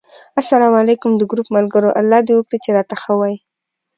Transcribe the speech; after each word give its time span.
اسلام 0.41 0.73
علیکم! 0.81 1.11
د 1.17 1.21
ګروپ 1.31 1.47
ملګرو! 1.57 1.95
الله 1.99 2.19
دې 2.27 2.33
وکړي 2.35 2.57
چې 2.63 2.69
راته 2.77 2.95
ښه 3.01 3.13
وی 3.19 3.35